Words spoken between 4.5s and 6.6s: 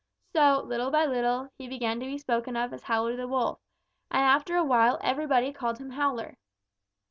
a while everybody called him Howler.